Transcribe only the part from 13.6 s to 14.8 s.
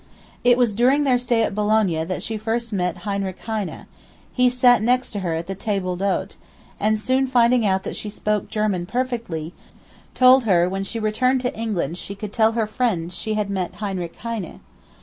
Heinrich Heine.